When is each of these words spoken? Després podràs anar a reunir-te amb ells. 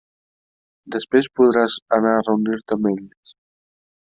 Després 0.95 1.29
podràs 1.41 1.75
anar 1.99 2.15
a 2.15 2.25
reunir-te 2.31 2.79
amb 2.79 2.91
ells. 2.95 3.37